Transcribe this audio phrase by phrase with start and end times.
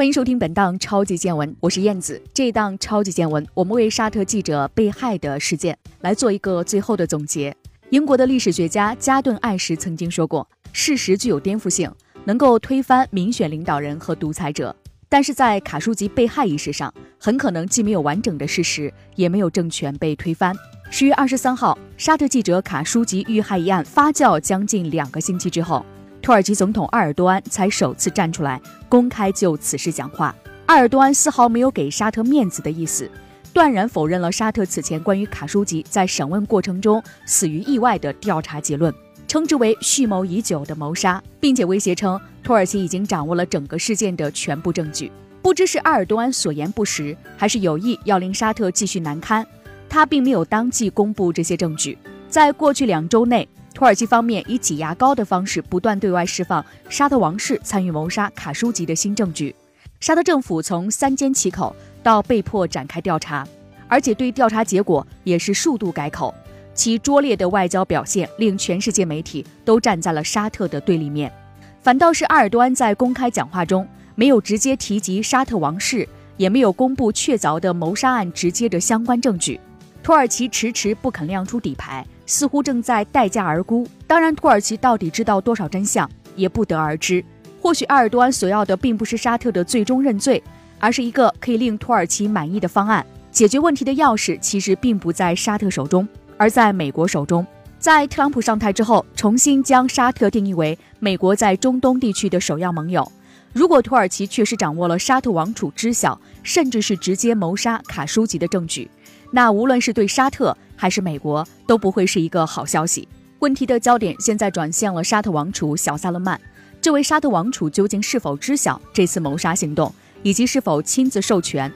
[0.00, 2.18] 欢迎收听本档超级见闻，我是燕子。
[2.32, 7.54] 这一档超级见闻，我们为沙特记者被害的事件来做一个最后的总结。
[7.90, 11.92] 英国的历史学家加顿·艾什曾经说过：“事实具有颠覆性，
[12.24, 14.74] 能够推翻民选领导人和独裁者。
[15.10, 20.56] 但是在卡舒吉被害一事上，很可能既没有完整的事实，也没有政权被推翻。”
[20.90, 25.84] 十月二十三号，沙特记者卡舒吉遇害一案发酵将近两个星期之后。
[26.22, 30.34] 土耳其总统埃尔多安才首次站出来公开就此事讲话。
[30.66, 33.10] 埃尔多安丝毫没有给沙特面子的意思，
[33.52, 38.94] 断然否认了沙特此前关于卡舒吉在审问过程中死于意外的调查结论，
[39.26, 45.10] 称之为蓄谋已久的谋杀，并且威胁称土耳其已经掌握了整个事件的全部证据。
[45.42, 49.44] 不知是埃尔多安所言不实，还是有意要令沙特继续难堪，
[49.88, 51.96] 他并没有当即公布这些证据。
[52.28, 53.48] 在过去两周内。
[53.80, 59.56] 土耳其方面以挤牙膏的方式不断对外释放沙特王室参与谋杀卡舒吉的新证据，
[60.00, 63.48] 沙特政府从三缄其口到被迫展开调查，
[63.88, 66.34] 而且对调查结果也是数度改口。
[66.74, 71.32] 其拙劣的外交表现令全世界媒体都站在了沙特的对立面，
[71.80, 79.58] 反倒是埃尔多安在公开讲话中没有直接提及沙特王室，也没有公布确凿的谋杀案直接的相关证据。
[80.02, 82.06] 土耳其迟迟不肯亮出底牌。
[82.30, 83.84] 似乎正在待价而沽。
[84.06, 87.24] 当然，土耳其到底知道多少真相，也不得而知。
[87.60, 90.40] 或许埃尔多安所要的并不是沙特的最终认罪，
[90.78, 93.04] 而是一个可以令土耳其满意的方案。
[93.32, 97.44] 解决问题的钥匙其实并不在沙特手中，而在美国手中。
[97.80, 103.10] 在特朗普上台之后，重新将沙特定义为美国在中东地区的首要盟友。
[103.52, 108.88] 如果土耳其确实掌握了沙特王储知晓，甚至是直接谋杀卡舒吉的证据，
[109.32, 113.06] 那无论是对沙特，还是美国都不会是一个好消息。
[113.40, 116.40] 问题的焦点现在转向了沙特王储小萨勒曼。
[116.80, 121.70] 这位沙特王储究竟是否知晓这次谋杀行动，以及是否亲自授权？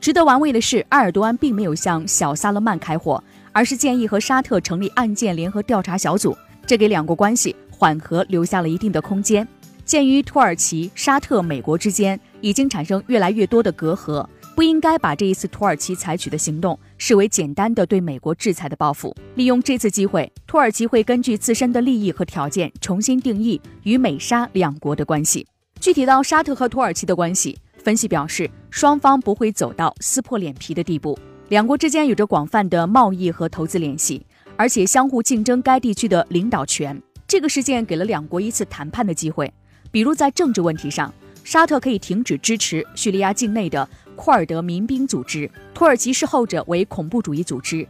[0.00, 6.36] 值得玩味的是，埃尔多安并没有向小萨勒曼开火，而是建议和沙特成立案件联合调查小组，
[6.66, 9.46] 这给两国关系缓和留下了一定的空间。
[9.84, 14.26] 鉴于土耳其、沙特、美国之间已经产生越来越多的隔阂。
[14.58, 19.14] 不应该把这一次土耳其采取的行动视为简单的对美国制裁的报复。
[19.36, 25.46] 利用这次机会，土耳其会根据自身的利益和条件重新定义与美沙两国的关系。
[25.78, 31.16] 具体到沙特和土耳其的关系，分析表示，双方不会走到撕破脸皮的地步。
[31.50, 34.26] 两国之间有着广泛的贸易和投资联系，
[34.56, 37.00] 而且相互竞争该地区的领导权。
[37.28, 39.54] 这个事件给了两国一次谈判的机会，
[39.92, 41.14] 比如在政治问题上。
[41.44, 47.86] 沙特可以停止支持叙利亚境内的库尔德民兵组织，土耳其视后者为恐怖主义组织。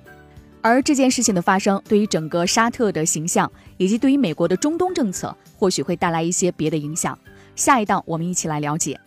[0.61, 7.19] 而这件事情的发生，对于整个沙特的形象，以及对于美国的中东政策，或许会带来一些别的影响。
[7.57, 9.01] 下一档我们一起来了解。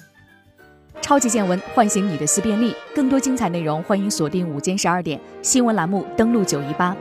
[0.99, 2.75] 超级见闻，唤醒你的思辨力。
[2.95, 6.97] 更多精彩内容，欢迎锁定午间十二点新闻栏目，登录九一八。